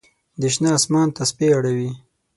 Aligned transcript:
د 0.41 0.43
شنه 0.53 0.69
آسمان 0.77 1.07
تسپې 1.17 1.47
اړوي 1.57 1.91